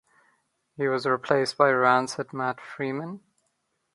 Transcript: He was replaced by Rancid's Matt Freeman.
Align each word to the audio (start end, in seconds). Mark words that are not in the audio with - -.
He 0.77 0.87
was 0.87 1.05
replaced 1.05 1.59
by 1.59 1.69
Rancid's 1.69 2.33
Matt 2.33 2.59
Freeman. 2.59 3.21